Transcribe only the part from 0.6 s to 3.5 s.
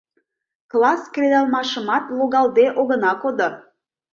Класс кредалмашымат логалде огына кодо.